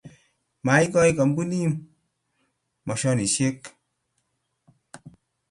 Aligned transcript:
maikoi 0.65 1.11
kampunii 1.17 1.67
moshonishek 2.85 3.59